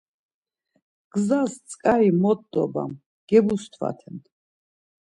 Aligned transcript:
Gzas 1.11 1.53
tzǩari 1.67 2.11
mot 2.21 2.39
dobam 2.51 2.91
gebustfaten. 3.29 4.17